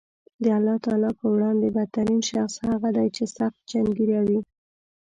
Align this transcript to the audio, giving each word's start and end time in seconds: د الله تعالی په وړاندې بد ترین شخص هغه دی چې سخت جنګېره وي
د 0.43 0.45
الله 0.57 0.75
تعالی 0.85 1.11
په 1.19 1.25
وړاندې 1.33 1.67
بد 1.75 1.89
ترین 1.97 2.21
شخص 2.31 2.53
هغه 2.69 2.89
دی 2.97 3.07
چې 3.15 3.23
سخت 3.37 3.59
جنګېره 3.71 4.19
وي 4.27 4.39